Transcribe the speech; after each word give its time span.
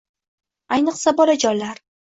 Ayniqsa 0.77 1.15
bolajonlar 1.23 1.89